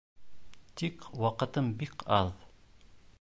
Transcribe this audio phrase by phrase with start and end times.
[0.81, 2.35] Тик ваҡытым бик аҙ.